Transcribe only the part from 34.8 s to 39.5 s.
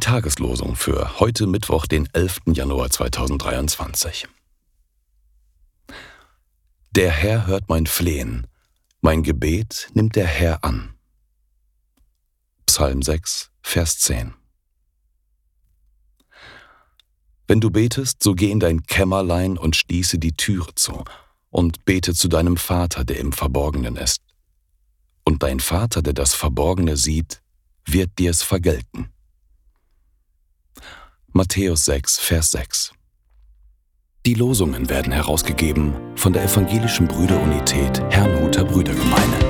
werden herausgegeben von der Evangelischen Brüderunität Herrnhuter Brüdergemeine.